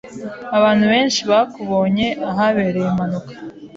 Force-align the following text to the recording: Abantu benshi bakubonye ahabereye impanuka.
Abantu 0.57 0.85
benshi 0.93 1.21
bakubonye 1.31 2.07
ahabereye 2.29 2.85
impanuka. 2.91 3.31